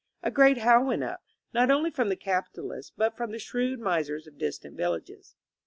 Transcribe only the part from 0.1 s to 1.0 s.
A great howl